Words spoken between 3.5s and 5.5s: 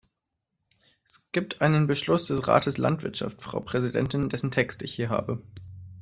Präsidentin, dessen Text ich hier habe.